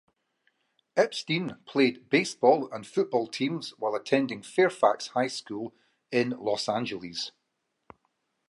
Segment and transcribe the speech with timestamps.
[0.97, 5.75] Epstein played baseball and football teams while attending Fairfax High School
[6.11, 7.31] in Los Angeles.